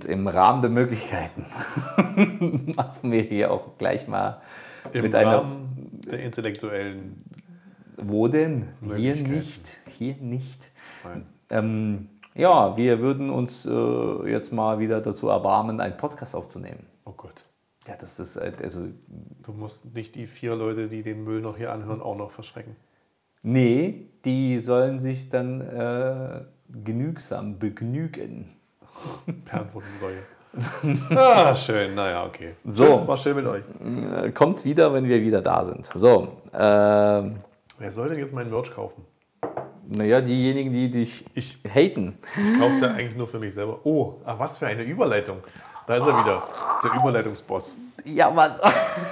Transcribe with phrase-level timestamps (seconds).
[0.00, 1.44] Und im Rahmen der Möglichkeiten
[2.74, 4.40] machen wir hier auch gleich mal
[4.94, 5.38] Im mit einer.
[5.38, 7.22] Rahmen der intellektuellen.
[7.98, 8.68] Wo denn?
[8.96, 9.62] Hier nicht.
[9.98, 10.70] Hier nicht.
[11.50, 16.86] Ähm, ja, wir würden uns äh, jetzt mal wieder dazu erbarmen, einen Podcast aufzunehmen.
[17.04, 17.44] Oh Gott.
[17.86, 18.86] Ja, das ist äh, also.
[19.42, 22.74] Du musst nicht die vier Leute, die den Müll noch hier anhören, auch noch verschrecken.
[23.42, 28.56] Nee, die sollen sich dann äh, genügsam begnügen.
[29.44, 30.18] Perlenpfotensäue.
[31.16, 31.94] ah, schön.
[31.94, 32.54] Naja, okay.
[32.64, 32.84] So.
[32.84, 33.62] Tschüss, war schön mit euch.
[34.24, 35.86] Äh, kommt wieder, wenn wir wieder da sind.
[35.94, 37.36] So, ähm,
[37.78, 39.04] Wer soll denn jetzt meinen Merch kaufen?
[39.92, 42.18] naja, diejenigen, die dich Ich, haten.
[42.36, 43.80] ich kaufe es ja eigentlich nur für mich selber.
[43.84, 45.38] Oh, ah, was für eine Überleitung.
[45.86, 46.44] Da ist er wieder,
[46.84, 47.76] der Überleitungsboss.
[48.04, 48.52] Ja, Mann.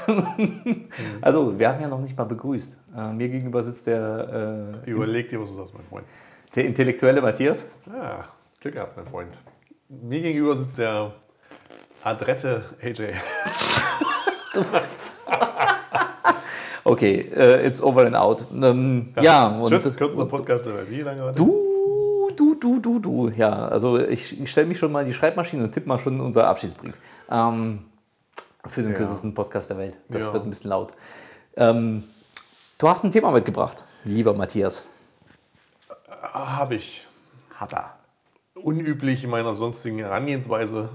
[1.21, 2.79] also, wir haben ja noch nicht mal begrüßt.
[2.97, 6.07] Äh, mir gegenüber sitzt der, äh, Überleg dir, was du sagst, mein Freund.
[6.55, 7.65] der intellektuelle Matthias.
[7.91, 8.25] Ah,
[8.61, 9.31] Glück gehabt, mein Freund.
[9.89, 11.13] Mir gegenüber sitzt der
[12.03, 13.15] adrette AJ.
[16.85, 18.47] Okay, äh, it's over and out.
[18.51, 20.91] Ähm, ja, und Tschüss, kürzester Podcast der Welt.
[20.91, 21.35] Wie lange war der?
[21.35, 23.29] du, du, du, du, du.
[23.37, 26.19] Ja, also ich, ich stelle mich schon mal in die Schreibmaschine und tippe mal schon
[26.19, 26.95] unser Abschiedsbrief.
[27.31, 27.85] Ähm,
[28.67, 28.97] für den Ja.
[28.97, 29.95] kürzesten Podcast der Welt.
[30.09, 30.33] Das Ja.
[30.33, 30.93] wird ein bisschen laut.
[31.59, 32.05] Ähm,
[32.79, 34.87] du hast ein Thema mitgebracht, lieber Matthias.
[36.23, 37.07] Habe ich.
[37.55, 37.98] Hat er.
[38.63, 40.91] Unüblich in meiner sonstigen Herangehensweise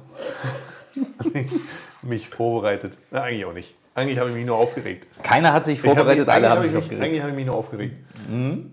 [2.02, 2.98] mich vorbereitet.
[3.12, 3.76] Na, eigentlich auch nicht.
[3.96, 5.08] Eigentlich habe ich mich nur aufgeregt.
[5.24, 7.04] Keiner hat sich vorbereitet, mich- alle eigentlich haben habe sich ich mich, aufgeregt.
[7.04, 7.96] Eigentlich habe ich mich nur aufgeregt.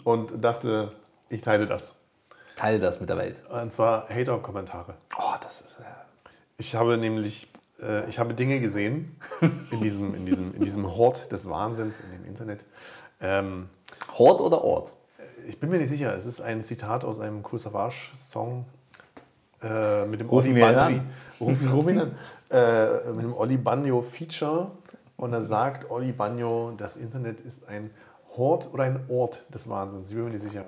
[0.05, 0.89] Und dachte,
[1.29, 1.97] ich teile das.
[2.57, 3.43] Teile das mit der Welt.
[3.49, 4.95] Und zwar Hater-Kommentare.
[5.19, 5.79] Oh, das ist.
[5.81, 5.83] Äh,
[6.59, 7.49] Ich habe nämlich,
[7.83, 9.17] äh, ich habe Dinge gesehen
[9.71, 12.61] in diesem, in diesem, in diesem Hort des Wahnsinns in dem Internet.
[13.21, 13.69] Ähm,
[14.17, 14.93] Hort oder Ort?
[15.49, 18.67] ich bin mir nicht sicher, es ist ein Zitat aus einem Cool Savage-Song
[19.63, 20.81] äh, mit dem Rufen ihn Banjo.
[20.81, 21.01] an.
[21.41, 22.13] Ruf, ruf ihn an.
[22.51, 24.71] Äh, mit dem Oli Banjo Feature.
[25.17, 27.91] Und da sagt Oli Banjo, das Internet ist ein
[28.37, 30.09] Hort oder ein Ort des Wahnsinns.
[30.09, 30.65] Ich bin mir nicht sicher.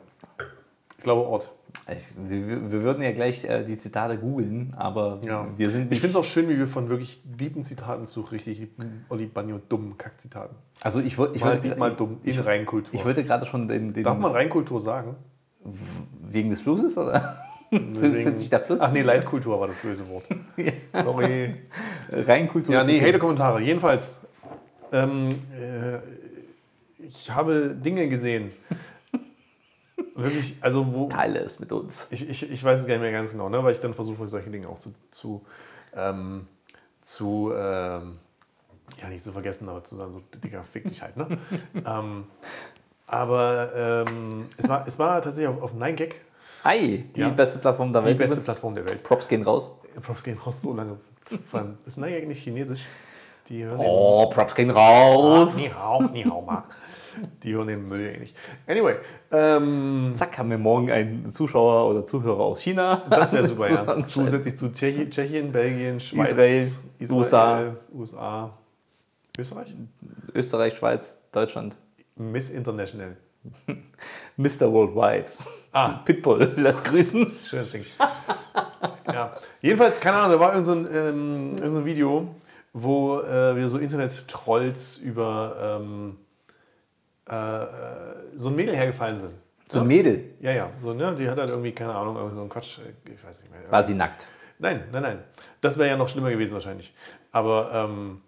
[0.98, 1.50] Ich glaube Ort.
[1.90, 5.46] Ich, wir, wir- würden ja gleich äh, die Zitate googeln, aber Ja.
[5.56, 6.00] wir sind ich nicht.
[6.00, 9.58] finde es auch schön, wie wir von wirklich lieben Zitaten zu richtig lieben Oli Banjo
[9.70, 10.54] dummen Kackzitaten.
[10.82, 12.92] also ich, wollte- ich, Mal, wollte, mal ich, dumm in Reinkultur.
[12.94, 15.16] ich wollte gerade schon den, den Darf man Reinkultur sagen?
[16.30, 17.36] wegen des Flusses oder?
[17.72, 18.80] Fühlt sich der Fluss?
[18.80, 20.24] Ach nee, Leitkultur war das böse Wort.
[20.92, 21.54] Sorry.
[22.10, 22.74] Reinkultur.
[22.74, 23.08] Ja, nee, okay.
[23.08, 23.62] Hate-Kommentare.
[23.62, 24.20] Jedenfalls,
[24.92, 25.98] ähm, äh,
[27.06, 28.52] ich habe Dinge gesehen.
[30.14, 31.08] Wirklich, also wo.
[31.08, 32.06] Teile es mit uns.
[32.10, 33.64] Ich, ich, ich weiß es gar nicht mehr ganz genau, ne?
[33.64, 35.42] weil ich dann versuche, solche Dinge auch zu, zu,
[35.96, 36.46] ähm,
[37.00, 38.18] zu ähm,
[39.00, 41.16] ja, nicht zu vergessen, aber zu sagen, so, Digga, fick dich halt.
[41.16, 41.38] Ne?
[41.86, 42.24] ähm,
[43.06, 46.12] aber ähm, es, war, es war tatsächlich auf, auf 9gag,
[46.64, 47.28] Hi, die Ja.
[47.30, 48.18] beste Plattform der die Welt.
[48.18, 48.44] beste übrigens.
[48.46, 49.02] Plattform der Welt.
[49.02, 49.70] Props gehen raus.
[50.02, 50.96] Props gehen raus so lange.
[51.50, 52.84] Vor allem, ist 9gag nicht chinesisch?
[53.48, 55.56] Die hören Oh, Props gehen raus.
[55.56, 56.64] Ni hao, ni hao ma.
[57.42, 58.36] Die hören den Müll ja eh nicht.
[58.66, 58.94] Anyway,
[59.32, 63.02] ähm, Zack, haben wir morgen einen Zuschauer oder Zuhörer aus China.
[63.10, 64.06] Das wäre super, ja.
[64.06, 66.68] Zusätzlich zu Tschechi- Tschechien, Belgien, Schweiz, Israel,
[66.98, 68.50] Israel, USA,
[69.38, 69.74] Österreich?
[70.34, 71.76] Österreich, Schweiz, Deutschland.
[72.16, 73.16] Miss International.
[74.36, 74.72] Mr.
[74.72, 75.26] Worldwide.
[75.72, 76.00] Ah.
[76.04, 77.32] Pitbull, lass grüßen.
[77.48, 77.84] Schönes Ding.
[79.12, 79.36] ja.
[79.60, 82.34] Jedenfalls, keine Ahnung, da war irgend so ein, ähm, so ein Video,
[82.72, 86.18] wo äh, wieder so Internet-Trolls über ähm,
[87.28, 87.68] äh, äh,
[88.36, 89.32] so ein Mädel hergefallen sind.
[89.68, 90.34] So ein Mädel.
[90.40, 90.70] Ja, ja.
[90.82, 91.14] So, ne?
[91.18, 93.60] Die hat halt irgendwie, keine Ahnung, irgendwie so einen Quatsch, äh, ich weiß nicht mehr.
[93.70, 94.26] War sie nackt.
[94.58, 95.18] Nein, nein, nein.
[95.62, 96.94] Das wäre ja noch schlimmer gewesen wahrscheinlich.
[97.32, 98.20] Aber ähm,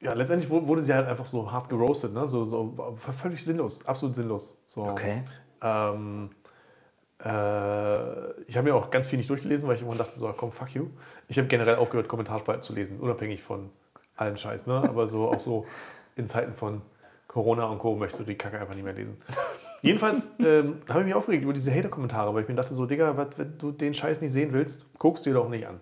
[0.00, 2.26] ja, letztendlich wu- wurde sie halt einfach so hart geroastet, ne?
[2.28, 2.76] So, so
[3.16, 4.58] völlig sinnlos, absolut sinnlos.
[4.66, 5.22] So, Okay.
[5.62, 6.30] Ähm,
[7.24, 10.52] äh, ich habe mir auch ganz viel nicht durchgelesen, weil ich immer dachte, so, komm,
[10.52, 10.88] fuck you.
[11.28, 13.70] Ich habe generell aufgehört, Kommentarspalten zu lesen, unabhängig von
[14.16, 14.82] allem Scheiß, ne?
[14.88, 15.66] Aber so auch so
[16.16, 16.82] in Zeiten von
[17.28, 17.94] Corona und Co.
[17.94, 19.16] möchtest du die Kacke einfach nicht mehr lesen.
[19.82, 23.16] Jedenfalls ähm, habe ich mich aufgeregt über diese Hater-Kommentare, weil ich mir dachte, so, Digga,
[23.16, 25.80] was, wenn du den Scheiß nicht sehen willst, guckst du dir doch nicht an.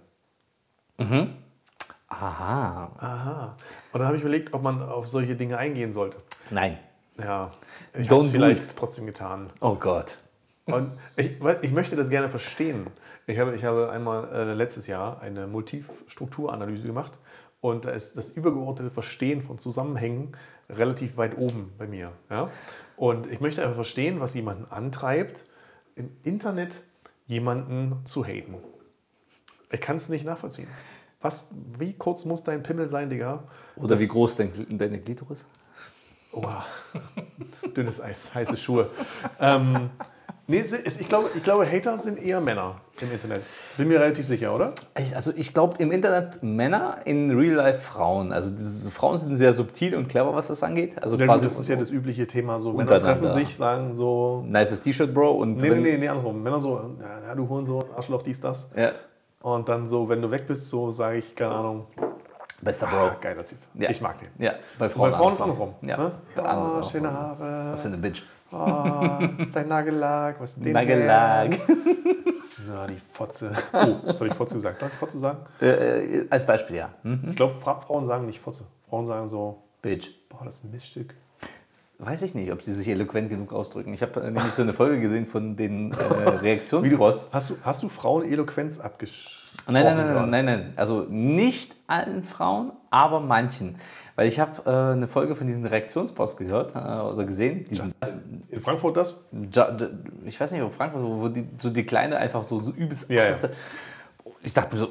[2.09, 2.93] Aha.
[2.99, 3.57] Aha.
[3.93, 6.19] Und dann habe ich überlegt, ob man auf solche Dinge eingehen sollte.
[6.51, 6.79] Nein.
[7.21, 7.51] Ja,
[7.99, 9.51] ich habe es vielleicht trotzdem getan.
[9.61, 10.19] Oh Gott.
[10.67, 11.33] Und ich,
[11.63, 12.87] ich möchte das gerne verstehen.
[13.27, 17.19] Ich habe, ich habe einmal äh, letztes Jahr eine Motivstrukturanalyse gemacht
[17.61, 20.33] und da ist das übergeordnete Verstehen von Zusammenhängen
[20.69, 22.13] relativ weit oben bei mir.
[22.31, 22.51] Ja?
[22.97, 25.45] Und ich möchte einfach verstehen, was jemanden antreibt,
[25.97, 26.83] im Internet
[27.27, 28.55] jemanden zu haten.
[29.73, 30.69] Ich kann es nicht nachvollziehen.
[31.21, 33.45] Was, wie kurz muss dein Pimmel sein, Digga?
[33.77, 35.47] Oder Das- wie groß dein, deine Glitoris?
[36.33, 36.65] Oha.
[37.77, 38.91] Dünnes Eis, heiße Schuhe.
[39.41, 39.91] ähm,
[40.51, 40.65] Nee,
[40.99, 43.43] ich glaube, ich glaube, Hater sind eher Männer im Internet.
[43.77, 44.73] Bin mir relativ sicher, oder?
[44.99, 48.33] Ich, also ich glaube im Internet Männer, in Real Life Frauen.
[48.33, 51.01] Also diese Frauen sind sehr subtil und clever, was das angeht.
[51.01, 52.59] Also Ja, quasi das ist ja das übliche Thema.
[52.59, 54.45] So Männer treffen sich, sagen so.
[54.49, 55.35] nices T-Shirt, Bro.
[55.37, 56.43] Und Nee, nee, nee, nee, andersrum.
[56.43, 58.73] Männer so, ja, ja, du Hurensohn, Arschloch, dies, das.
[58.75, 58.91] Ja,
[59.43, 61.87] Und dann so, wenn du weg bist, so sage ich, keine Ahnung,
[62.63, 63.17] bester ah, Bro.
[63.21, 63.59] geiler Typ.
[63.75, 63.91] Ja.
[63.91, 64.29] Ich mag den.
[64.39, 65.75] Ja, bei Frauen, Bei Frauen ist es andersrum.
[65.83, 66.13] Ja, Ne?
[66.37, 66.91] Ah, auch.
[66.91, 67.73] schöne Haare.
[67.73, 68.23] Was für eine Bitch.
[68.53, 69.21] Ah,
[69.53, 70.41] dein Nagellack.
[70.41, 71.59] Was ist denn Nagellack.
[72.69, 73.53] Ja, die Fotze.
[73.73, 74.83] Oh, was habe ich Fotze gesagt?
[74.83, 75.39] Darf ich Fotze sagen?
[75.61, 75.67] Äh,
[76.19, 76.91] äh, als Beispiel, ja.
[77.03, 77.29] Hm?
[77.31, 78.65] Ich glaube, Fra Frauen sagen nicht Fotze.
[78.89, 80.11] Frauen sagen so, Bitch.
[80.29, 81.15] boah, das ist ein Miststück.
[81.99, 83.93] Weiß ich nicht, ob sie sich eloquent genug ausdrücken.
[83.93, 85.97] Ich habe äh, nämlich so eine Folge gesehen von den äh,
[86.43, 87.29] Reaktionsposts.
[87.33, 89.50] hast, du, hast du Frauen Eloquenz abgesprochen?
[89.71, 90.73] Nein, nein, nein, nein, nein, nein.
[90.77, 93.77] Also nicht allen Frauen, aber manchen.
[94.17, 97.67] Weil ich habe äh, eine Folge von diesen Reaktionsposts gehört äh, oder gesehen.
[97.69, 97.95] Diesen,
[98.49, 99.19] In Frankfurt das?
[100.27, 103.25] Ich weiß nicht, ob Frankfurt, wo, die, so die Kleine einfach so, so übelst Ja,
[103.25, 103.37] ja.
[104.43, 104.89] Ich dachte mir so,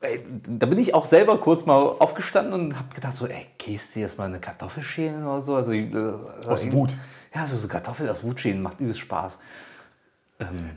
[0.00, 0.24] ey,
[0.58, 4.00] da bin ich auch selber kurz mal aufgestanden und habe gedacht so, ey, gehst du
[4.00, 5.54] jetzt mal eine Kartoffel schälen oder so?
[5.54, 6.12] Also, äh,
[6.46, 6.96] Aus Wut.
[7.34, 9.38] Ja, so, so Kartoffel aus Wut schälen macht übelst Spaß.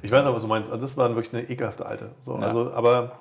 [0.01, 0.69] Ich weiß aber, was du meinst.
[0.69, 2.11] Also das war wirklich eine ekelhafte Alte.
[2.21, 3.19] So, also, aber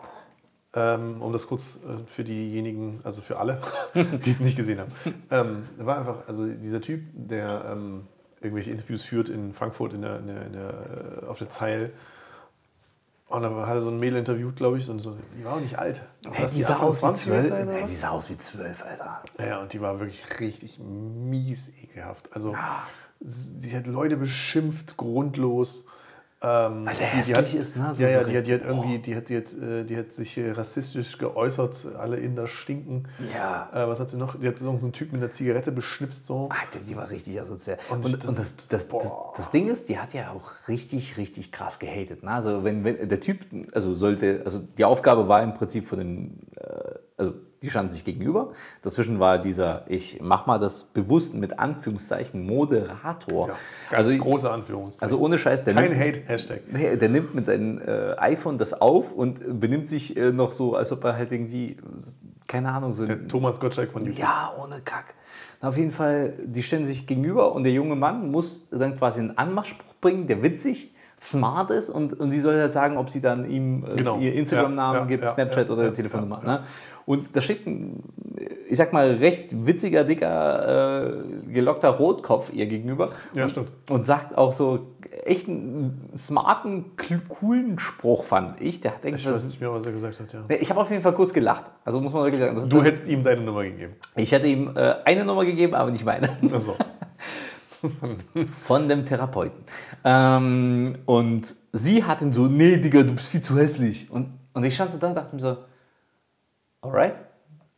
[0.74, 3.60] ähm, um das kurz äh, für diejenigen, also für alle,
[3.94, 4.92] die es nicht gesehen haben,
[5.30, 8.06] ähm, war einfach, also dieser Typ, der ähm,
[8.42, 11.92] irgendwelche Interviews führt in Frankfurt in der, in der, in der, äh, auf der Zeil.
[13.26, 15.60] Und da hat er so ein Mädel interviewt, glaube ich, und so, die war auch
[15.60, 16.02] nicht alt.
[16.30, 17.48] Hey, Lass die sah aus wie 20 gewesen zwölf.
[17.58, 17.90] sein, oder Ey, was?
[17.90, 19.22] die sah aus wie zwölf, Alter.
[19.38, 22.28] Ja, und die war wirklich richtig mies ekelhaft.
[22.32, 22.82] Also Ah.
[23.20, 25.86] sie hat Leute beschimpft, grundlos.
[26.46, 27.94] Ähm, Weil der die, die hat, hässlich ist, ne?
[27.94, 30.12] So ja, ja, die hat, die hat irgendwie, die hat, die hat, äh, die hat
[30.12, 33.08] sich äh, rassistisch geäußert, alle Inder stinken.
[33.34, 33.70] Ja.
[33.72, 34.38] Äh, was hat sie noch?
[34.38, 36.50] Die hat so einen Typ mit einer Zigarette beschnipst so.
[36.50, 37.78] Alter, die war richtig asozial.
[37.88, 38.88] Und Und, das- und das, das,
[39.36, 42.22] das Ding ist, die hat ja auch richtig, richtig krass gehatet.
[42.22, 42.30] Ne?
[42.30, 43.38] Also wenn, wenn der Typ,
[43.72, 47.32] also sollte, also die Aufgabe war im Prinzip von den, äh, also
[47.62, 48.52] die standen sich gegenüber.
[48.82, 53.48] Dazwischen war dieser, ich mach mal das bewusst mit Anführungszeichen, Moderator.
[53.48, 53.54] Ja,
[53.90, 55.02] ganz also, große Anführungszeichen.
[55.02, 56.62] also ohne Scheiß, der Kein Hate-Hashtag.
[56.70, 60.76] Nee, der nimmt mit seinem äh, iPhone das auf und benimmt sich äh, noch so,
[60.76, 61.78] als ob er halt irgendwie,
[62.46, 64.18] keine Ahnung, so Der Thomas Gottschalk von YouTube.
[64.20, 65.14] ja, ohne Kack.
[65.62, 69.20] Na, auf jeden Fall, die stellen sich gegenüber und der junge Mann muss dann quasi
[69.20, 73.20] einen Anmachspruch bringen, der witzig, smart ist und, und sie soll halt sagen, ob sie
[73.20, 74.18] dann ihm äh, Genau.
[74.18, 76.40] ihr Instagram-Namen Ja, gibt, ja, Snapchat oder Telefonnummer.
[76.44, 76.60] Ne?
[77.06, 78.02] Und da schickt ein,
[78.68, 83.10] ich sag mal, recht witziger, dicker, äh, gelockter Rotkopf ihr gegenüber.
[83.34, 83.68] Ja, und, stimmt.
[83.90, 84.86] Und sagt auch so
[85.24, 86.92] echt einen smarten,
[87.28, 88.80] coolen Spruch, fand ich.
[88.80, 90.40] Der hat Ich weiß nicht mehr, was er gesagt hat, ja.
[90.60, 91.64] Ich habe auf jeden Fall kurz gelacht.
[91.84, 92.68] Also muss man wirklich sagen.
[92.68, 93.94] Du hättest ihm deine Nummer gegeben.
[94.16, 96.28] ich hätte ihm äh, eine Nummer gegeben, aber nicht meine.
[96.52, 96.74] Also,
[98.64, 99.62] Von dem Therapeuten.
[100.04, 104.10] Ähm, und sie hat ihn so, nee, Digga, du bist viel zu hässlich.
[104.10, 105.56] Und, und ich stand so da und dachte mir so,
[106.82, 107.20] alright.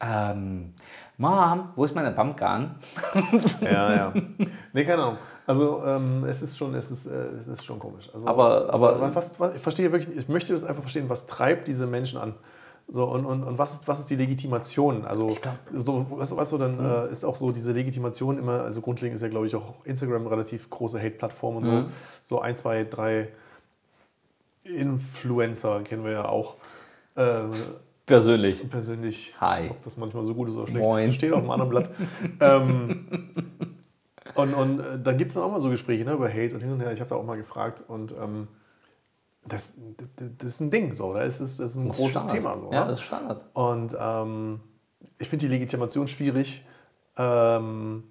[0.00, 0.74] Ähm,
[1.16, 2.74] Mom, wo ist meine Pumpgun?
[3.62, 4.12] ja, ja.
[4.72, 5.18] Nee, keine Ahnung.
[5.46, 8.10] Also, ähm, es ist schon, es ist, äh, es ist schon komisch.
[8.12, 11.68] Also, Aber- aber- was, was, ich verstehe wirklich, ich möchte das einfach verstehen, was treibt
[11.68, 12.34] diese Menschen an?
[12.88, 15.04] So, und, und, und was, ist, was ist die Legitimation?
[15.04, 18.80] Also, glaub- so, was, weißt du, dann äh, ist auch so diese Legitimation immer, also
[18.80, 21.84] grundlegend ist ja, glaube ich, auch Instagram eine relativ große Hate-Plattform und so.
[22.22, 23.28] So ein, zwei, drei
[24.62, 26.56] Influencer kennen wir ja auch.
[27.16, 27.50] Ähm,
[28.04, 28.68] Persönlich.
[28.70, 29.68] persönlich, Hi.
[29.70, 31.12] ob das manchmal so gut ist oder schlecht, Moin.
[31.12, 31.90] steht auf einem anderen Blatt.
[32.40, 33.08] ähm,
[34.36, 36.60] und, und äh, dann gibt es dann auch mal so Gespräche ne, über Hate und
[36.60, 36.92] hin und her.
[36.92, 38.46] Ich habe da auch mal gefragt und ähm,
[39.48, 39.74] das,
[40.16, 42.12] das, das ist ein Ding, so, da ist es das ist ein Das ist großes
[42.22, 42.36] Standard.
[42.36, 42.58] Thema.
[42.58, 42.90] So, Ja, ne?
[42.90, 43.42] das ist Standard.
[43.54, 44.60] Und ähm,
[45.18, 46.62] ich finde die Legitimation schwierig.
[47.16, 48.04] Ähm,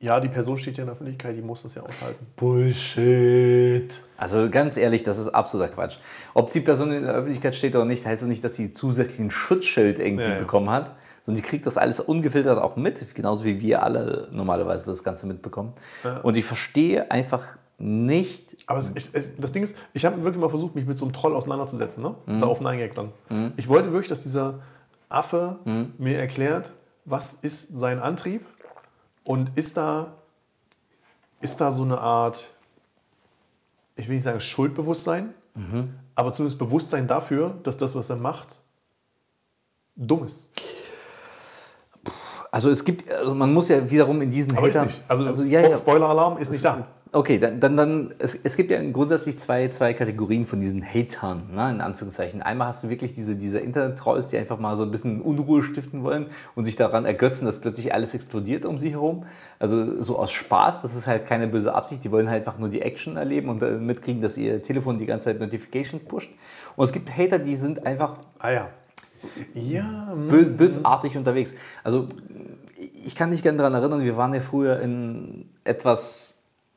[0.00, 2.26] ja, die Person steht ja in der Öffentlichkeit, die muss das ja aushalten.
[2.36, 4.02] Bullshit.
[4.16, 5.98] Also ganz ehrlich, das ist absoluter Quatsch.
[6.34, 9.20] Ob die Person in der Öffentlichkeit steht oder nicht, heißt das nicht, dass sie zusätzlich
[9.20, 10.38] ein Schutzschild irgendwie Ja, ja.
[10.38, 10.92] bekommen hat.
[11.24, 15.28] Sondern die kriegt das alles ungefiltert auch mit, genauso wie wir alle normalerweise das Ganze
[15.28, 15.72] mitbekommen.
[16.24, 20.40] Und ich verstehe einfach nicht, Aber es, ich, es, das Ding ist, ich habe wirklich
[20.40, 22.14] mal versucht, mich mit so einem Troll auseinanderzusetzen, ne?
[22.26, 22.40] Mhm.
[22.40, 23.12] Da auf Nine Gag dann.
[23.56, 24.60] Ich wollte wirklich, dass dieser
[25.08, 25.92] Affe Mhm.
[25.98, 26.72] mir erklärt,
[27.04, 28.46] was ist sein Antrieb
[29.24, 30.12] und ist da,
[31.40, 32.48] ist da so eine Art,
[33.96, 35.94] ich will nicht sagen Schuldbewusstsein, Mhm.
[36.14, 38.60] aber zumindest Bewusstsein dafür, dass das, was er macht,
[39.96, 40.46] dumm ist.
[42.50, 45.04] also es gibt, also man muss ja wiederum in diesen Aber Hatern, ist nicht.
[45.10, 46.86] Also, also ja, Spoiler-Alarm ist nicht da.
[47.14, 51.42] Okay, dann, dann, dann es, es gibt ja grundsätzlich zwei, zwei Kategorien von diesen Hatern,
[51.54, 52.40] ne, in Anführungszeichen.
[52.40, 56.04] Einmal hast du wirklich diese, diese Internet-Trolls, die einfach mal so ein bisschen Unruhe stiften
[56.04, 59.26] wollen und sich daran ergötzen, dass plötzlich alles explodiert um sie herum.
[59.58, 62.70] Also so aus Spaß, das ist halt keine böse Absicht, die wollen halt einfach nur
[62.70, 66.30] die Action erleben und äh, mitkriegen, dass ihr Telefon die ganze Zeit Notification pusht.
[66.76, 68.68] Und es gibt Hater, die sind einfach Ah ja.
[69.54, 71.54] Ja, bö bösartig unterwegs.
[71.84, 72.08] Also
[73.04, 76.31] ich kann mich gerne daran erinnern, wir waren ja früher in etwas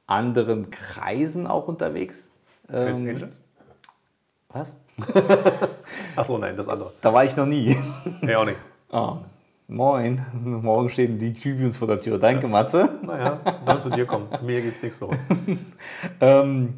[0.08, 2.32] anderen Kreisen auch unterwegs.
[2.68, 3.42] Hells Ähm, Angels?
[4.50, 4.76] was?
[6.16, 6.94] Achso, nein, das andere.
[7.02, 7.76] Da war ich noch nie.
[8.22, 8.58] Ja, auch nicht.
[8.92, 9.18] Ah,
[9.68, 12.18] moin, morgen stehen die Tributes vor der Tür.
[12.20, 12.88] Danke, Matze.
[13.02, 14.28] Naja, soll zu dir kommen.
[14.44, 15.10] Mir gibt's nichts so.
[16.22, 16.76] Ähm,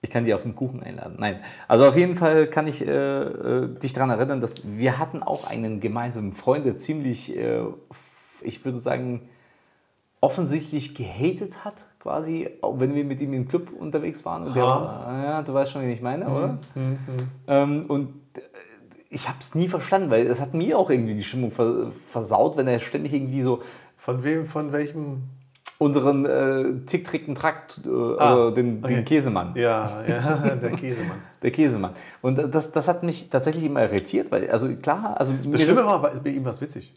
[0.00, 1.16] ich kann dich auf den Kuchen einladen.
[1.18, 1.40] Nein.
[1.68, 5.46] Also auf jeden Fall kann ich äh, äh, dich daran erinnern, dass wir hatten auch
[5.46, 7.60] einen gemeinsamen Freund, der ziemlich, äh,
[8.40, 9.28] ich würde sagen,
[10.20, 14.44] offensichtlich gehatet hat, quasi, auch wenn wir mit ihm im Club unterwegs waren.
[14.48, 15.22] Und der, Ah.
[15.24, 16.58] ja, du weißt schon, wen ich meine, oder?
[17.46, 18.40] Ähm, und äh,
[19.08, 22.56] ich habe es nie verstanden, weil es hat mir auch irgendwie die Stimmung ver versaut,
[22.56, 23.60] wenn er ständig irgendwie so
[23.96, 25.22] Von wem, von welchem?
[25.78, 28.96] unseren äh, Tick, Trick und Trakt, äh, Ah, oder den, okay.
[28.96, 29.52] den Käsemann.
[29.56, 31.16] Ja, ja, der Käsemann.
[31.42, 31.92] Der Käsemann.
[32.20, 35.32] Und das, das hat mich tatsächlich immer irritiert, weil, also klar, also.
[35.50, 36.94] Das Schlimme war, bei bei ihm war es witzig.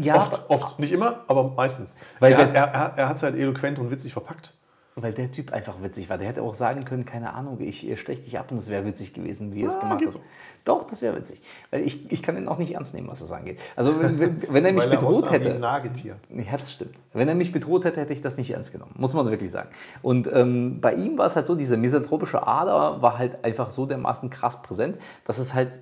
[0.00, 0.78] Ja, Oft, oft.
[0.78, 1.96] Nicht immer, aber meistens.
[2.20, 4.54] Weil er, er, er, er hat es halt eloquent und witzig verpackt.
[5.00, 6.18] weil der Typ einfach witzig war.
[6.18, 9.14] Der hätte auch sagen können, keine Ahnung, ich stech dich ab und es wäre witzig
[9.14, 10.12] gewesen, wie er es Ah, gemacht hat.
[10.12, 10.20] so.
[10.64, 11.40] Doch, das wäre witzig.
[11.70, 13.58] Weil ich, ich kann ihn auch nicht ernst nehmen, was das angeht.
[13.76, 15.58] Also wenn, wenn, wenn er mich er bedroht aussah wie ein hätte.
[15.60, 16.16] Nagetier.
[16.30, 16.96] Ja, das stimmt.
[17.12, 18.92] Wenn er mich bedroht hätte, hätte ich das nicht ernst genommen.
[18.98, 19.68] Muss man wirklich sagen.
[20.02, 23.86] Und ähm, bei ihm war es halt so, diese misanthropische Ader war halt einfach so
[23.86, 25.78] dermaßen krass präsent, dass es halt,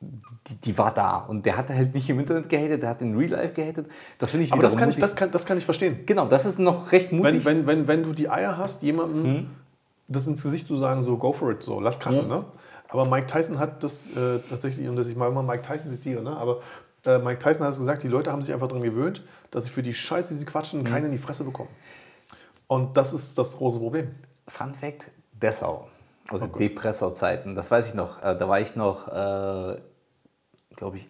[0.00, 1.18] die, die war da.
[1.18, 3.86] Und der hat halt nicht im Internet gehatet, der hat in Real Life gehatet.
[4.18, 5.00] Das finde ich Aber das kann, ich, mutig.
[5.00, 6.00] das, kann, das kann ich verstehen.
[6.06, 7.44] Genau, das ist noch recht Wenn, mutig.
[7.44, 9.50] wenn, wenn, wenn du die Eier hast, jemandem Mhm.
[10.08, 12.28] das ins Gesicht zu sagen, so go for it, so lass krachen.
[12.28, 12.44] Ne?
[12.88, 16.22] Aber Mike Tyson hat das äh, tatsächlich, und dass ich mal immer Mike Tyson zitiere,
[16.22, 16.36] ne?
[16.36, 16.60] aber
[17.04, 19.70] äh, Mike Tyson hat es gesagt, die Leute haben sich einfach daran gewöhnt, dass sie
[19.70, 20.84] für die Scheiße, die sie quatschen, Mhm.
[20.84, 21.70] keinen in die Fresse bekommen.
[22.68, 24.10] Und das ist das große Problem.
[24.48, 25.88] Fun Fact: Dessau.
[26.32, 26.60] Oder Oh Gott.
[26.60, 27.54] Depressor-Zeiten.
[27.54, 28.22] Das weiß ich noch.
[28.22, 29.80] Äh, Da war ich noch, äh,
[30.76, 31.08] glaube ich,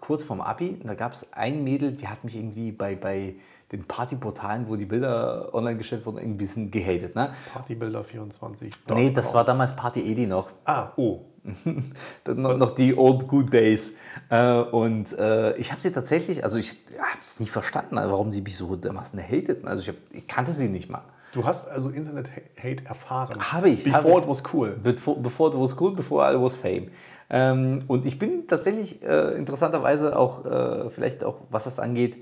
[0.00, 0.78] kurz vorm Abi.
[0.80, 3.34] Und da gab es ein Mädel, die hat mich irgendwie bei, bei
[3.72, 7.14] den Partyportalen, wo die Bilder online gestellt wurden, ein bisschen gehatet.
[7.16, 7.30] Ne?
[7.52, 8.72] Partybilder 24.
[8.88, 10.50] Nee, das war damals Party Edi noch.
[10.64, 11.20] Ah, oh.
[12.26, 13.94] Noch, noch die Old Good Days.
[14.30, 18.40] Äh, und äh, ich habe sie tatsächlich, also ich habe es nicht verstanden, warum sie
[18.42, 19.68] mich so dermaßen hateten.
[19.68, 21.02] Also ich, hab, ich kannte sie nicht mal.
[21.36, 23.38] Du hast also Internet-Hate erfahren.
[23.52, 24.24] Habe ich, Before ich.
[24.24, 24.70] it was cool.
[24.82, 26.88] Before, before it was cool, before it was fame.
[27.28, 32.16] Ähm, und ich bin tatsächlich äh, interessanterweise auch, äh, vielleicht auch, was das angeht,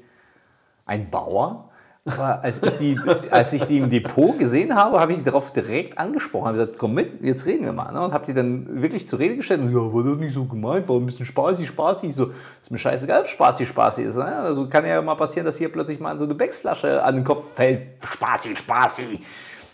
[0.84, 1.70] ein Bauer.
[2.06, 5.52] Aber als ich die, als ich die im Depot gesehen habe, habe ich sie darauf
[5.54, 6.48] direkt angesprochen.
[6.48, 7.92] Habe gesagt, komm mit, jetzt reden wir mal.
[7.92, 8.04] Ne?
[8.04, 9.60] Und habe sie dann wirklich zur Rede gestellt.
[9.60, 12.14] Und, ja, war das nicht so gemeint, war ein bisschen spaßig, spaßig.
[12.14, 12.30] So,
[12.60, 14.16] ist mir scheißegal, ob spaßig, spaßig ist.
[14.16, 14.36] Ne?
[14.36, 17.54] Also kann ja mal passieren, dass hier plötzlich mal so eine Becksflasche an den Kopf
[17.54, 18.04] fällt.
[18.04, 19.20] Spaßig, spaßig,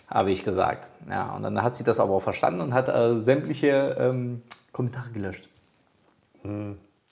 [0.06, 0.88] habe ich gesagt.
[1.08, 5.10] Ja, und dann hat sie das aber auch verstanden und hat äh, sämtliche ähm, Kommentare
[5.10, 5.48] gelöscht.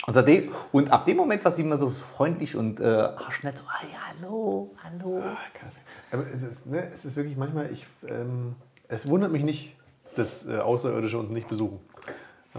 [0.07, 3.65] Und, seitdem, und ab dem Moment war sie immer so freundlich und äh, arschnett, so,
[3.67, 5.21] ah, ja, hallo, hallo.
[5.23, 5.75] Ah, krass.
[6.11, 8.55] Aber es ist, ne, es ist wirklich manchmal, ich, ähm,
[8.89, 9.77] es wundert mich nicht,
[10.17, 11.81] dass äh, Außerirdische uns nicht besuchen.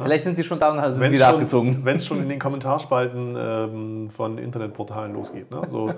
[0.02, 1.80] Vielleicht sind sie schon da und sind Wenn's wieder schon, abgezogen.
[1.84, 5.52] Wenn es schon in den Kommentarspalten ähm, von Internetportalen losgeht.
[5.52, 5.62] Ne?
[5.68, 5.94] So.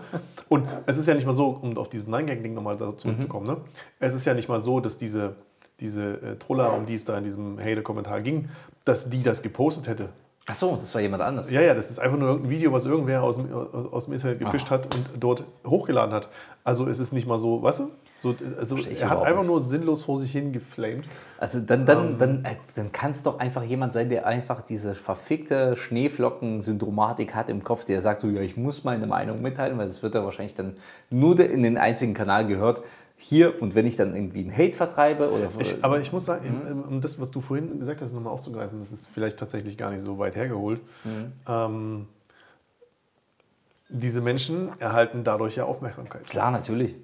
[0.50, 3.58] Und es ist ja nicht mal so, um auf dieses Nine-Gang-Ding nochmal zurückzukommen, ne?
[4.00, 5.36] es ist ja nicht mal so, dass diese,
[5.80, 8.50] diese äh, Troller, um die es da in diesem Hate-Kommentar ging,
[8.86, 10.10] dass die das gepostet hätte.
[10.48, 11.52] Ach so, das war jemand anders.
[11.52, 14.40] Ja, ja, das ist einfach nur irgendein Video, was irgendwer aus dem, aus dem Internet
[14.40, 16.30] gefischt hat und dort hochgeladen hat.
[16.64, 17.92] Also es ist nicht mal so, weißt du?
[18.22, 19.48] So, also er hat einfach nicht.
[19.48, 21.06] nur sinnlos vor sich hin geflamed.
[21.40, 24.94] Also dann, dann, dann, äh, dann kann es doch einfach jemand sein, der einfach diese
[24.94, 29.88] verfickte Schneeflocken-Syndromatik hat im Kopf, der sagt so, ja, ich muss meine Meinung mitteilen, weil
[29.88, 30.78] es wird er wahrscheinlich dann
[31.10, 32.84] nur in den einzigen Kanal gehört.
[33.18, 36.86] Hier und wenn ich dann irgendwie einen Hate vertreibe oder Ich, aber ich muss sagen,
[36.88, 40.02] um das, was du vorhin gesagt hast, nochmal aufzugreifen, das ist vielleicht tatsächlich gar nicht
[40.02, 40.82] so weit hergeholt.
[41.48, 42.08] Ähm,
[43.90, 46.30] diese Menschen erhalten dadurch ja Aufmerksamkeit.
[46.30, 46.96] klar, natürlich.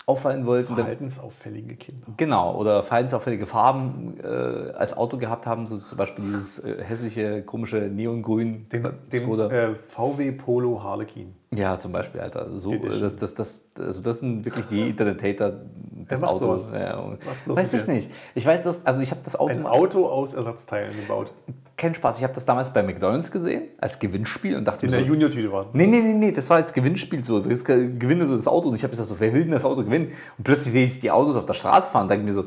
[0.05, 0.75] auffallen wollten.
[0.75, 2.07] Verhaltensauffällige Kinder.
[2.17, 7.43] Genau, oder verhaltensauffällige Farben äh, als Auto gehabt haben, so zum Beispiel dieses äh, hässliche,
[7.43, 11.33] komische Neongrün Den, den äh, VW Polo Harlequin.
[11.55, 12.55] Ja, zum Beispiel, Alter.
[12.55, 15.53] So, das, das, das, also das sind wirklich die Internetator
[16.09, 16.67] des Autos.
[16.67, 16.71] sowas?
[16.73, 17.93] Ja, weiß ich dir?
[17.93, 18.09] nicht.
[18.35, 21.31] Ich weiß das, also ich habe das Auto Ein Auto aus Ersatzteilen gebaut.
[21.77, 22.17] kein Spaß.
[22.17, 25.11] Ich habe das damals bei McDonalds gesehen als Gewinnspiel und dachte In mir der so,
[25.11, 25.73] Junior-Tüte war es.
[25.73, 27.39] Nee, nee, nee, nee, das war als Gewinnspiel so.
[27.39, 29.83] Du gewinne so das Auto und ich habe gesagt, so, wer will denn das Auto
[29.83, 30.11] gewinnen?
[30.37, 32.45] Und plötzlich sehe ich die Autos auf der Straße fahren und denke mir so,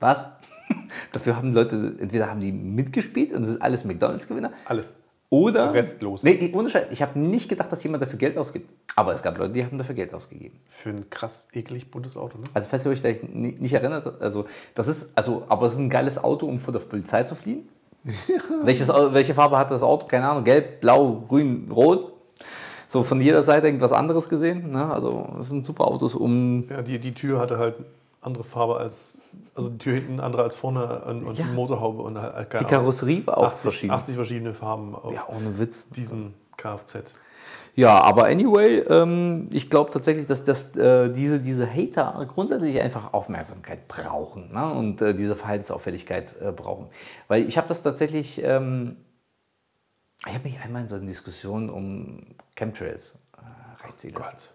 [0.00, 0.26] was?
[1.12, 4.96] Dafür haben Leute, entweder haben die mitgespielt und sind alles McDonalds-Gewinner Alles.
[5.30, 5.72] Oder.
[5.72, 6.22] Restlos.
[6.22, 6.88] Nee, ohne Scheiß.
[6.90, 8.68] Ich habe nicht gedacht, dass jemand dafür Geld ausgibt.
[8.96, 10.58] Aber es gab Leute, die haben dafür Geld ausgegeben.
[10.68, 12.44] Für ein krass eklig buntes Auto, ne?
[12.54, 15.78] Also, falls ihr euch da nicht nicht erinnert, also, das ist, also, aber es ist
[15.78, 17.68] ein geiles Auto, um vor der Polizei zu fliehen.
[18.62, 20.06] Welches, welche Farbe hat das Auto?
[20.06, 20.44] Keine Ahnung.
[20.44, 22.12] Gelb, blau, grün, rot.
[22.86, 24.70] So von jeder Seite irgendwas anderes gesehen.
[24.70, 24.84] Ne?
[24.84, 26.68] Also, das sind super Autos, um.
[26.68, 27.76] Ja, die, die Tür hatte halt
[28.24, 29.18] andere Farbe als,
[29.54, 31.44] also die Tür hinten andere als vorne und, und Ja.
[31.44, 33.92] die Motorhaube und halt, Die Karosserie war auch 80, verschieden.
[33.92, 35.88] 80 verschiedene Farben auf Ja, ohne Witz.
[35.90, 37.14] diesem Kfz.
[37.76, 43.12] Ja, aber anyway, ähm, ich glaube tatsächlich, dass, dass äh, diese, diese Hater grundsätzlich einfach
[43.12, 44.72] Aufmerksamkeit brauchen ne?
[44.72, 46.86] und äh, diese Verhaltensauffälligkeit äh, brauchen.
[47.26, 48.96] Weil ich habe das tatsächlich, ähm,
[50.26, 54.36] ich habe mich einmal in so eine Diskussion um Chemtrails äh, reinziehen lassen.
[54.36, 54.53] Gott.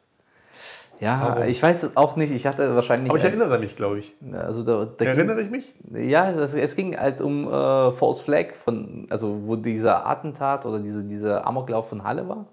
[1.01, 1.47] Ja, Warum?
[1.49, 2.31] ich weiß es auch nicht.
[2.31, 3.09] Ich hatte wahrscheinlich.
[3.09, 4.15] Aber ich äh, erinnere mich, glaube ich.
[4.33, 5.73] also da, da ging- Erinnere ich mich?
[5.93, 10.79] ja, es, es ging halt um äh, False Flag, von, also wo dieser Attentat oder
[10.79, 12.45] diese, dieser Amoklauf von Halle war.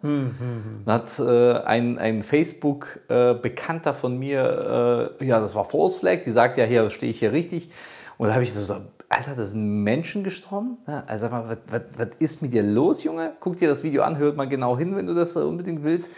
[0.85, 6.31] Da hat äh, ein, ein Facebook-Bekannter von mir, äh, ja, das war False Flag, die
[6.31, 7.71] sagt ja, hier stehe ich hier richtig.
[8.19, 8.77] Und da habe ich so, so,
[9.09, 10.79] Alter, das sind Menschen gestorben?
[11.07, 13.33] Also sag mal, was, was, was ist mit dir los, Junge?
[13.41, 16.11] Guck dir das Video an, hört mal genau hin, wenn du das unbedingt willst.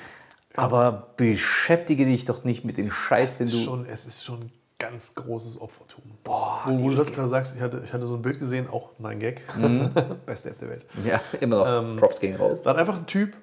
[0.59, 3.57] Aber beschäftige dich doch nicht mit dem Scheiß, den du.
[3.59, 6.05] schon, es ist schon ein ganz großes Opfertum.
[6.25, 8.69] Boah, Wo, wo du das gerade sagst, ich hatte, ich hatte so ein Bild gesehen,
[8.69, 9.43] auch nein Gag.
[9.57, 9.91] Mhm.
[10.27, 10.87] Beste App der Welt.
[11.05, 11.83] Ja, immer noch.
[11.83, 12.59] Ähm, Props gehen raus.
[12.63, 13.37] Da hat einfach ein Typ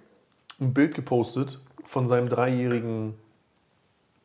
[0.60, 3.14] ein Bild gepostet von seinem dreijährigen,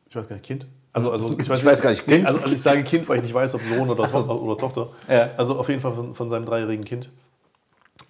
[0.08, 0.66] ich weiß gar nicht, Kind.
[0.92, 2.26] Also, also Ich weiß gar nicht, Kind?
[2.26, 4.24] Also, also ich sage Kind, weil ich nicht weiß, ob Sohn oder, so.
[4.26, 4.88] oder Tochter.
[5.08, 5.30] Ja.
[5.36, 7.10] Also auf jeden Fall von, von seinem dreijährigen Kind.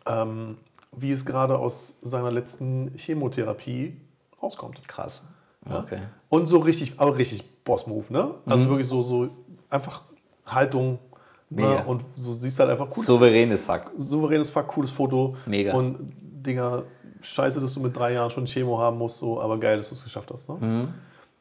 [0.07, 0.57] Ähm,
[0.97, 3.97] wie es gerade aus seiner letzten Chemotherapie
[4.43, 4.87] rauskommt.
[4.89, 5.23] Krass.
[5.69, 6.01] Okay.
[6.29, 8.35] Und so richtig, aber richtig Boss-Move, ne?
[8.47, 9.29] Also wirklich so, so
[9.69, 10.03] einfach
[10.47, 10.99] Haltung.
[11.51, 11.85] Ne?
[11.85, 13.05] Und so siehst halt einfach cool.
[13.05, 13.91] Souveränes Fuck.
[13.97, 15.37] Souveränes Fuck, cooles Foto.
[15.47, 15.75] Mega.
[15.75, 16.85] Und Dinger,
[17.21, 19.95] scheiße, dass du mit drei Jahren schon Chemo haben musst, so, aber geil, dass du
[19.95, 20.49] es geschafft hast.
[20.49, 20.57] Ne?
[20.61, 20.89] Mhm.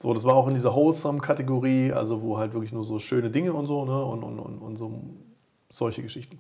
[0.02, 3.54] So, das war auch in dieser Wholesome-Kategorie, also wo halt wirklich nur so schöne Dinge
[3.54, 4.04] und so, ne?
[4.04, 4.92] Und, und, und, und so
[5.70, 6.40] solche Geschichten.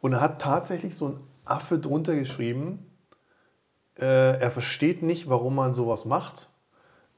[0.00, 2.87] Und er hat tatsächlich so ein Affe drunter geschrieben,
[4.00, 6.48] äh, er versteht nicht, warum man sowas macht.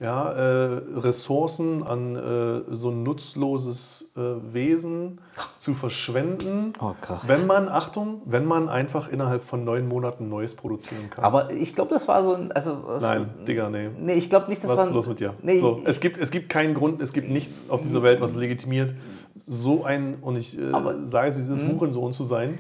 [0.02, 4.20] Ja, äh, Ressourcen an äh, so ein nutzloses äh,
[4.54, 5.20] Wesen
[5.58, 6.94] zu verschwenden, Oh
[7.26, 11.22] wenn man, Achtung, wenn man einfach innerhalb von neun Monaten Neues produzieren kann.
[11.22, 12.50] Aber ich glaube, das war so ein.
[12.50, 13.90] Also, was, Nein, Digga, nee.
[13.98, 14.86] Nee, ich glaube nicht, das Was war.
[14.86, 15.34] ist los mit dir?
[15.42, 18.22] Nee, so, ich- es, gibt, es gibt keinen Grund, es gibt nichts auf dieser Welt,
[18.22, 18.94] was legitimiert,
[19.36, 21.04] so ein, und ich äh, hm?
[21.04, 22.56] sage es, wie es ist, Hurensohn zu sein.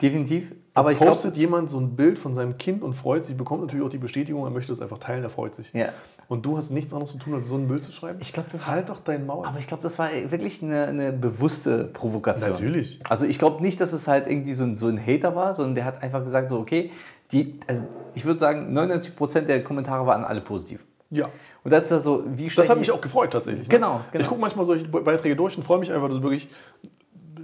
[0.00, 0.52] Definitiv.
[0.76, 1.12] Aber ich glaube.
[1.12, 3.98] Postet jemand so ein Bild von seinem Kind und freut sich, bekommt natürlich auch die
[3.98, 5.72] Bestätigung, er möchte das einfach teilen, er freut sich.
[5.72, 5.90] Ja.
[6.28, 8.18] Und du hast nichts anderes zu tun, als so einen Müll zu schreiben?
[8.20, 9.46] Ich glaub, das- Halt doch dein Maul.
[9.46, 12.50] Aber ich glaube, das war wirklich eine, eine bewusste Provokation.
[12.50, 12.98] Natürlich.
[13.08, 15.76] Also ich glaube nicht, dass es halt irgendwie so ein, so ein Hater war, sondern
[15.76, 16.90] der hat einfach gesagt, so, okay,
[17.30, 17.84] die, also
[18.14, 20.84] ich würde sagen, 99% der Kommentare waren alle positiv.
[21.10, 21.28] ja.
[21.62, 23.68] Und das ist ja so, wie Das hat ich- mich auch gefreut tatsächlich.
[23.68, 23.74] ne?
[23.74, 24.22] Genau, genau.
[24.22, 26.48] Ich gucke manchmal solche Beiträge durch und freue mich einfach, dass wirklich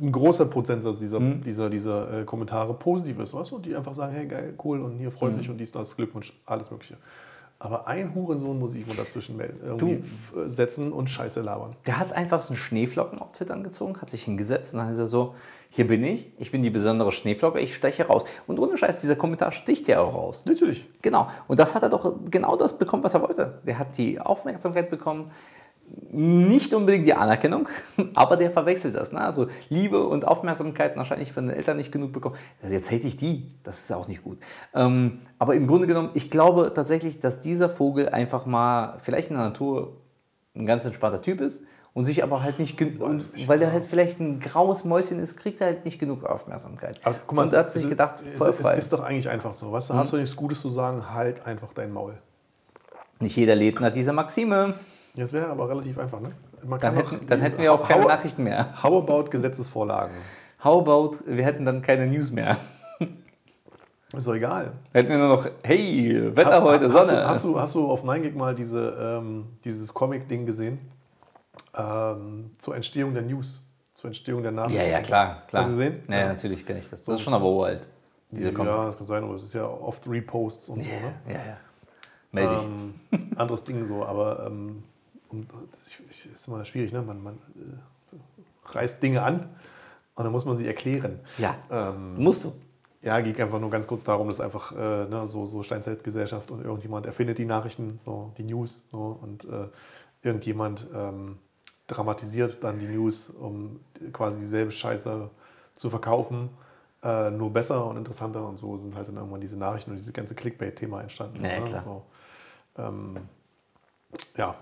[0.01, 1.43] ein großer Prozentsatz dieser, Mhm.
[1.43, 3.59] dieser, dieser äh, Kommentare positiv ist, weißt du?
[3.59, 6.71] Die einfach sagen, hey geil, cool und hier freut mich und dies, das, Glückwunsch, alles
[6.71, 6.97] mögliche.
[7.63, 11.77] Aber ein Hurensohn muss ich dazwischen melden, irgendwie f- äh, setzen und Scheiße labern.
[11.87, 15.35] Der hat einfach so ein Schneeflocken-Outfit angezogen, hat sich hingesetzt und dann ist er so,
[15.69, 18.25] hier bin ich, ich bin die besondere Schneeflocke, ich steche raus.
[18.47, 20.43] Und ohne Scheiß, dieser Kommentar sticht ja auch raus.
[20.47, 20.89] Natürlich.
[21.03, 21.29] Genau.
[21.49, 23.61] Und das hat er doch genau das bekommen, was er wollte.
[23.67, 25.31] Der hat die Aufmerksamkeit bekommen,
[26.13, 27.69] nicht unbedingt die Anerkennung,
[28.15, 29.13] aber der verwechselt das.
[29.13, 29.21] Ne?
[29.21, 32.37] Also Liebe und Aufmerksamkeit wahrscheinlich von den Eltern nicht genug bekommen.
[32.63, 34.39] Also jetzt hätte ich die, das ist ja auch nicht gut.
[34.75, 39.37] Ähm, aber im Grunde genommen, ich glaube tatsächlich, dass dieser Vogel einfach mal vielleicht in
[39.37, 39.97] der Natur
[40.55, 44.21] ein ganz entspannter Typ ist und sich aber halt nicht, und weil er halt vielleicht
[44.21, 47.01] ein graues Mäuschen ist, kriegt er halt nicht genug Aufmerksamkeit.
[47.05, 48.73] Aber guck mal, und es er hat sich gedacht, voll es, frei.
[48.75, 49.73] es ist doch eigentlich einfach so.
[49.73, 52.19] Weißt du, hast du nichts Gutes zu sagen, halt einfach dein Maul.
[53.19, 54.75] Nicht jeder lebt nach dieser Maxime.
[55.15, 56.31] Jetzt wäre aber relativ einfach, ne?
[56.79, 58.83] Dann hätten, dann hätten wir auch keine How- Nachrichten mehr.
[58.83, 60.15] How about Gesetzesvorlagen?
[60.63, 62.57] How about, wir hätten dann keine News mehr.
[64.13, 64.73] Ist doch egal.
[64.93, 67.27] Hätten wir nur noch, hey, Wetter Hast, heute, hast, Sonne.
[67.29, 70.79] hast, du, hast du auf 9gig mal diese, ähm, dieses Comic-Ding gesehen?
[71.77, 73.63] Ähm, zur Entstehung der News,
[73.95, 74.83] zur Entstehung der Nachrichten.
[74.83, 75.61] ja, ja, klar, klar.
[75.63, 76.01] Hast du gesehen?
[76.09, 76.27] Ja, Ja.
[76.29, 77.05] natürlich kenne ich das.
[77.05, 77.87] Das ist schon aber uralt.
[78.33, 78.73] Diese Comic.
[78.73, 80.89] Ja, das kann sein, aber es ist ja oft Reposts und so.
[80.89, 81.15] Ne?
[81.29, 81.57] Ja, ja.
[82.33, 82.65] Meld dich.
[82.67, 82.95] Ähm,
[83.37, 84.83] anderes Ding so, aber ähm,
[85.31, 85.47] um,
[85.87, 87.03] ich, ich, ist immer schwierig, ne?
[87.03, 88.17] Man, man äh,
[88.67, 89.49] reißt Dinge an
[90.15, 91.21] und dann muss man sie erklären.
[91.39, 92.53] ja, Ähm, musst du.
[93.03, 96.65] ja, ging einfach nur ganz kurz darum, dass einfach äh, ne, so, so Steinzeitgesellschaft und
[96.65, 99.69] irgendjemand erfindet die Nachrichten, so, die News so, und äh,
[100.23, 101.39] irgendjemand ähm,
[101.87, 103.81] dramatisiert dann die News, um
[104.13, 105.31] quasi dieselbe Scheiße
[105.75, 106.51] zu verkaufen,
[107.03, 110.13] äh, nur besser und interessanter und so sind halt dann irgendwann diese Nachrichten und dieses
[110.13, 111.43] ganze Clickbait-Thema entstanden.
[111.43, 111.65] Ja, ne?
[111.65, 111.83] klar.
[111.83, 112.03] So,
[112.77, 113.17] ähm,
[114.37, 114.55] ja,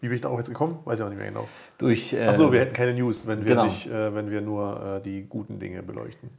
[0.00, 0.78] wie bin ich darauf jetzt gekommen?
[0.84, 1.48] Weiß ich auch nicht mehr genau.
[1.78, 3.64] Durch, äh, Achso, wir hätten keine News, wenn wir, genau.
[3.64, 6.30] nicht, äh, wenn wir nur äh, die guten Dinge beleuchten.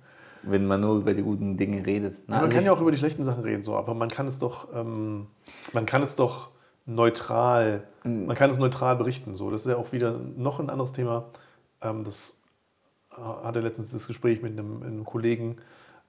[0.44, 2.18] wenn man nur über die guten Dinge redet.
[2.28, 4.28] Na, man also kann ja auch über die schlechten Sachen reden, so, aber man kann
[4.28, 5.28] es doch, ähm,
[5.74, 6.50] man kann es doch
[6.88, 8.26] neutral, Mhm.
[8.26, 9.36] man kann es neutral berichten.
[9.36, 9.52] So.
[9.52, 11.26] Das ist ja auch wieder noch ein anderes Thema.
[11.82, 12.40] Ähm, das
[13.16, 15.58] äh, hatte letztens das Gespräch mit einem, einem Kollegen,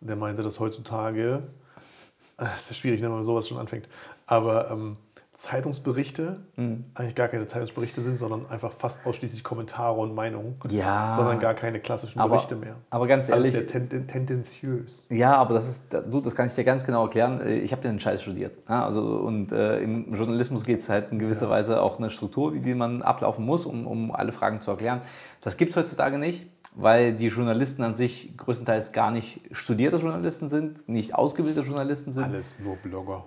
[0.01, 1.43] der meinte, dass heutzutage,
[2.39, 3.89] das ist schwierig, ne, wenn man sowas schon anfängt,
[4.27, 4.97] aber ähm,
[5.43, 6.85] Zeitungsberichte Mhm.
[6.95, 11.11] eigentlich gar keine Zeitungsberichte sind, sondern einfach fast ausschließlich Kommentare und Meinungen, Ja.
[11.11, 12.77] sondern gar keine klassischen aber, Berichte mehr.
[12.91, 15.09] aber ganz Alles ehrlich, sehr ten tendenziös.
[15.11, 17.41] Ja, aber das ist, du, das kann ich dir ganz genau erklären.
[17.41, 18.53] Äh, Ich habe den Scheiß studiert.
[18.69, 22.55] Ja, also, und äh, im Journalismus geht es halt in gewisser Weise auch eine Struktur,
[22.55, 25.01] wie die man ablaufen muss, um, um alle Fragen zu erklären.
[25.41, 30.49] Das gibt es heutzutage nicht, weil die Journalisten an sich größtenteils gar nicht studierte Journalisten
[30.49, 32.25] sind, nicht ausgebildete Journalisten sind.
[32.25, 33.25] Alles nur Blogger.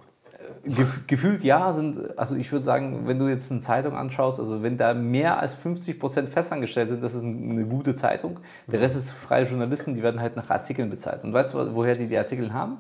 [0.64, 4.64] Gef gefühlt ja, sind, also ich würde sagen, wenn du jetzt eine Zeitung anschaust, also
[4.64, 8.40] wenn da mehr als 50 Prozent festangestellt sind, das ist eine gute Zeitung.
[8.68, 11.24] Der Rest ist freie Journalisten, die werden halt nach Artikeln bezahlt.
[11.24, 12.78] Und weißt du, woher die die Artikel haben?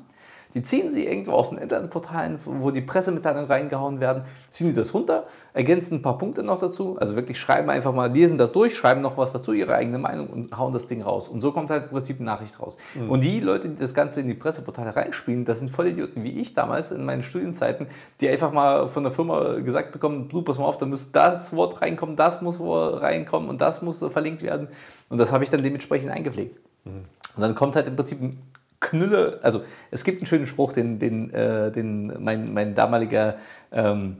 [0.56, 4.94] Die ziehen sie irgendwo aus den Internetportalen, wo die Pressemitteilungen reingehauen werden, ziehen die das
[4.94, 8.74] runter, ergänzen ein paar Punkte noch dazu, also wirklich schreiben einfach mal, lesen das durch,
[8.74, 11.28] schreiben noch was dazu, ihre eigene Meinung und hauen das Ding raus.
[11.28, 12.78] Und so kommt halt im Prinzip eine Nachricht raus.
[13.10, 16.54] Und die Leute, die das Ganze in die Presseportale reinspielen, das sind Vollidioten wie ich
[16.54, 17.88] damals in meinen Studienzeiten,
[18.22, 21.54] die einfach mal von der Firma gesagt bekommen, du, pass mal auf, da muss das
[21.54, 24.70] Wort reinkommen, das muss reinkommen und das muss verlinkt werden.
[25.10, 26.58] Und das habe ich dann dementsprechend eingepflegt.
[26.86, 28.42] Und dann kommt halt im Prinzip ein
[28.86, 33.36] Knülle, also es gibt einen schönen Spruch, den, den, äh, den mein, mein damaliger
[33.72, 34.18] ähm,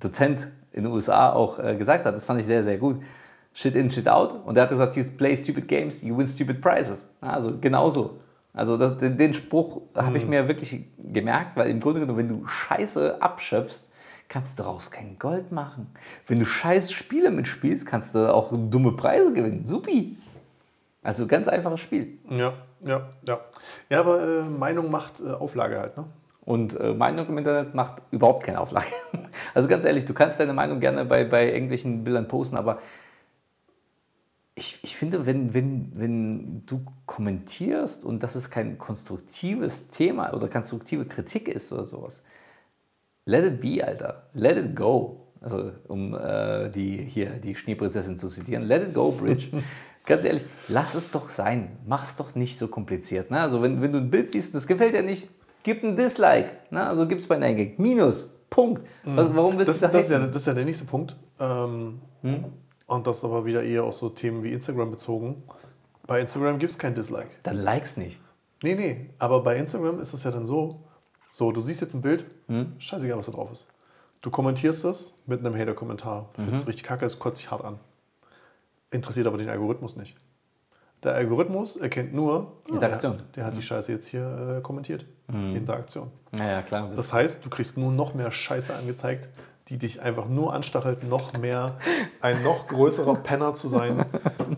[0.00, 2.14] Dozent in den USA auch äh, gesagt hat.
[2.14, 3.02] Das fand ich sehr, sehr gut.
[3.52, 4.34] Shit in, shit out.
[4.44, 7.08] Und er hat gesagt, you play stupid games, you win stupid prizes.
[7.20, 8.18] Also genauso.
[8.52, 12.28] Also das, den, den Spruch habe ich mir wirklich gemerkt, weil im Grunde genommen, wenn
[12.28, 13.90] du Scheiße abschöpfst,
[14.28, 15.88] kannst du daraus kein Gold machen.
[16.26, 19.66] Wenn du scheiß Spiele mitspielst, kannst du auch dumme Preise gewinnen.
[19.66, 20.16] Supi.
[21.02, 22.18] Also ganz einfaches Spiel.
[22.30, 23.40] Ja, ja, ja.
[23.90, 26.04] Ja, aber äh, Meinung macht äh, Auflage halt, ne?
[26.44, 28.86] Und äh, Meinung im Internet macht überhaupt keine Auflage.
[29.54, 32.78] Also ganz ehrlich, du kannst deine Meinung gerne bei, bei irgendwelchen Bildern posten, aber
[34.54, 40.48] ich, ich finde, wenn, wenn, wenn du kommentierst und das ist kein konstruktives Thema oder
[40.48, 42.22] konstruktive Kritik ist oder sowas,
[43.26, 44.28] let it be, Alter.
[44.32, 45.26] Let it go.
[45.42, 49.48] Also, um äh, die, hier die Schneeprinzessin zu zitieren, let it go, Bridge.
[50.06, 51.76] Ganz ehrlich, lass es doch sein.
[51.86, 53.30] Mach es doch nicht so kompliziert.
[53.30, 53.40] Ne?
[53.40, 55.28] Also, wenn, wenn du ein Bild siehst und das gefällt dir nicht,
[55.64, 56.50] gib ein Dislike.
[56.70, 56.86] Ne?
[56.86, 57.74] Also, gib es bei Nike.
[57.78, 58.30] Minus.
[58.48, 58.82] Punkt.
[59.04, 61.16] Was- Warum willst Das, du da das, ist ja, das ist ja der nächste Punkt.
[61.40, 62.44] Ähm, Hm?
[62.86, 65.42] Und das ist aber wieder eher auf so Themen wie Instagram bezogen.
[66.06, 67.28] Bei Instagram gibt es kein Dislike.
[67.42, 68.20] Dann likes nicht.
[68.62, 69.10] Nee, nee.
[69.18, 70.84] Aber bei Instagram ist es ja dann so:
[71.30, 72.74] so, du siehst jetzt ein Bild, Hm?
[72.78, 73.66] scheißegal, was da drauf ist.
[74.22, 76.30] Du kommentierst das mit einem Hater-Kommentar.
[76.34, 76.44] Du Mhm.
[76.44, 77.80] findest es richtig kacke, es kotzt dich hart an.
[78.90, 80.16] Interessiert aber den Algorithmus nicht.
[81.02, 83.12] Der Algorithmus erkennt nur, Interaktion.
[83.12, 83.18] Mhm.
[83.18, 85.04] Der, der hat die Scheiße jetzt hier äh, kommentiert.
[85.28, 86.10] Interaktion.
[86.30, 86.90] Naja, klar.
[86.94, 89.28] Das heißt, du kriegst nur noch mehr Scheiße angezeigt,
[89.68, 91.78] die dich einfach nur anstachelt, noch mehr
[92.20, 94.06] ein noch größerer Penner zu sein.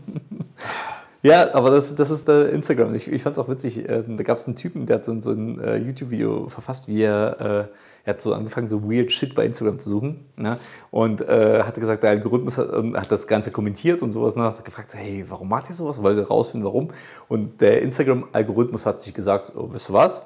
[1.23, 2.95] Ja, aber das, das ist der Instagram.
[2.95, 3.89] Ich, ich fand es auch witzig.
[3.89, 7.03] äh, Da gab es einen Typen, der hat so, so ein äh, YouTube-Video verfasst, wie
[7.03, 10.27] er, äh, er hat so angefangen, so weird Shit bei Instagram zu suchen.
[10.37, 10.59] Ne?
[10.93, 14.37] Und äh, hatte gesagt, der Algorithmus hat, hat das Ganze kommentiert und sowas.
[14.37, 16.03] Und hat gefragt, hey, warum macht ihr sowas?
[16.03, 16.91] Wollt ihr rausfinden, warum?
[17.29, 20.23] Und der Instagram-Algorithmus hat sich gesagt, oh, weißt du was?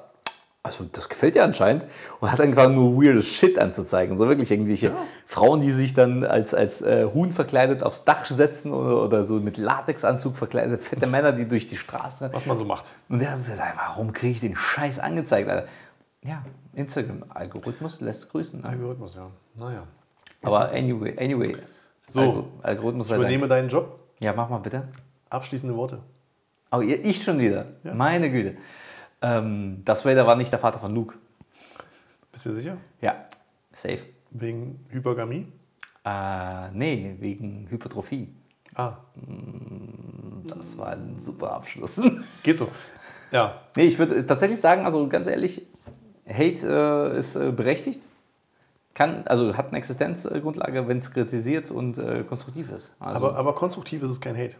[0.65, 1.83] Also das gefällt dir anscheinend
[2.21, 4.17] und hat angefangen nur weirdes Shit anzuzeigen.
[4.17, 4.93] So wirklich irgendwelche
[5.27, 9.41] Frauen, die sich dann als, als äh, Huhn verkleidet aufs Dach setzen oder, oder so
[9.41, 12.33] mit Latexanzug verkleidet, fette Männer, die durch die Straße rennen.
[12.33, 12.93] Was man so macht.
[13.09, 15.49] Und der hat gesagt, warum kriege ich den Scheiß angezeigt?
[15.49, 15.67] Alter?
[16.23, 16.41] Ja,
[16.75, 18.61] Instagram-Algorithmus lässt grüßen.
[18.61, 18.69] Ne?
[18.69, 19.29] Algorithmus, ja.
[19.55, 19.83] Naja.
[20.43, 21.57] Aber anyway, anyway.
[22.05, 22.21] So.
[22.21, 23.99] Algo- Algorithmus Ich übernehme deinen Job.
[24.21, 24.83] Ja, mach mal bitte.
[25.29, 25.99] Abschließende Worte.
[26.71, 27.65] Oh, ihr- ich schon wieder.
[27.83, 27.93] Ja.
[27.93, 28.55] Meine Güte.
[29.23, 31.15] Ähm, das Vader war nicht der Vater von Luke.
[32.31, 32.77] Bist du sicher?
[33.01, 33.25] Ja,
[33.71, 33.99] safe.
[34.31, 35.47] Wegen Hypergamie?
[36.05, 38.27] Äh, nee, wegen Hypertrophie.
[38.75, 38.97] Ah,
[40.47, 42.01] Das war ein super Abschluss.
[42.43, 42.67] geht so.
[43.31, 45.65] Ja, nee, ich würde tatsächlich sagen, also ganz ehrlich,
[46.27, 48.01] Hate äh, ist äh, berechtigt.
[48.93, 52.91] Kann, also hat eine Existenzgrundlage, wenn es kritisiert und äh, konstruktiv ist.
[52.99, 54.55] Also, aber, aber konstruktiv ist es kein Hate.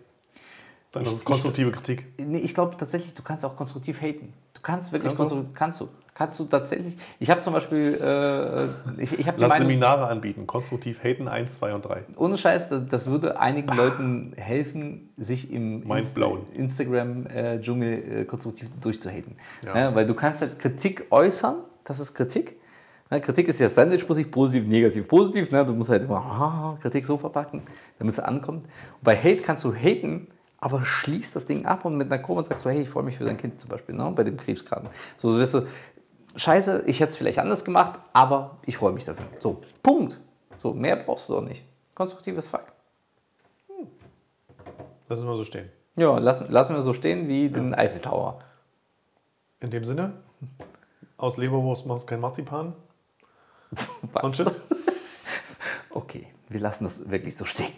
[1.01, 2.05] Ich- ist konstruktive Kritik.
[2.17, 4.33] Nee, ich glaube tatsächlich, du kannst auch konstruktiv haten.
[4.53, 5.23] Du kannst wirklich Kannst du?
[5.25, 5.89] konstruktiv, kannst du.
[6.15, 6.95] Kannst du tatsächlich.
[7.19, 10.45] Ich habe zum Beispiel, äh, ich, ich die Lass Meinung, Seminare anbieten.
[10.45, 12.03] Konstruktiv haten 1, 2 und 3.
[12.17, 15.81] ohne Scheiß, das, das würde einigen Leuten helfen, sich im
[16.13, 16.45] blown.
[16.53, 19.35] Instagram-Dschungel äh, konstruktiv durchzuhaten.
[19.65, 19.77] Ja.
[19.77, 22.57] Ja, weil du kannst halt Kritik äußern, das ist Kritik.
[23.09, 25.51] Ne, Kritik ist ja Sandwich-Prinzip, positiv, negativ, positiv.
[25.51, 25.65] Ne?
[25.65, 27.63] Du musst halt immer Kritik so verpacken,
[27.99, 28.65] damit es ankommt.
[28.65, 30.27] Und bei Hate kannst du haten,
[30.63, 33.17] aber schließt das Ding ab und mit einer Kurve sagst du, hey, ich freue mich
[33.17, 34.09] für dein Kind zum Beispiel, ne?
[34.15, 34.87] bei dem Krebsgraden.
[35.17, 35.67] So, so wirst du,
[36.37, 39.25] scheiße, ich hätte es vielleicht anders gemacht, aber ich freue mich dafür.
[39.39, 40.21] So, Punkt.
[40.61, 41.65] So, mehr brauchst du doch nicht.
[41.93, 42.63] Konstruktives Fuck.
[45.09, 45.69] Lassen wir so stehen.
[45.97, 48.39] Ja, lassen, lassen wir so stehen wie den Eiffel Tower.
[49.59, 50.13] In dem Sinne,
[51.17, 52.73] aus Leberwurst machst du kein Marzipan.
[54.21, 54.63] Und tschüss.
[55.95, 57.71] Okay, wir lassen das wirklich so stehen.